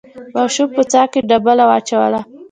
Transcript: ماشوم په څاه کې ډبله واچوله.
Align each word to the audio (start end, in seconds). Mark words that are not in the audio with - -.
ماشوم 0.35 0.69
په 0.75 0.83
څاه 0.91 1.07
کې 1.11 1.19
ډبله 1.29 1.63
واچوله. 1.67 2.19